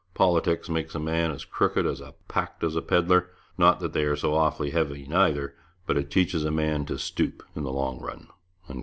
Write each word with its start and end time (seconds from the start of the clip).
Politics 0.15 0.67
makes 0.67 0.95
a 0.95 0.99
man 0.99 1.29
as 1.29 1.45
crooked 1.45 1.85
as 1.85 2.01
a 2.01 2.15
pack 2.27 2.59
does 2.59 2.75
a 2.75 2.81
pedlar, 2.81 3.29
not 3.55 3.79
that 3.81 3.93
they 3.93 4.03
are 4.05 4.15
so 4.15 4.33
awful 4.33 4.67
heavy, 4.67 5.05
neither, 5.05 5.53
but 5.85 5.95
it 5.95 6.09
teaches 6.09 6.43
a 6.43 6.49
man 6.49 6.87
to 6.87 6.97
stoop 6.97 7.43
in 7.55 7.61
the 7.61 7.71
long 7.71 7.99
run.' 8.01 8.27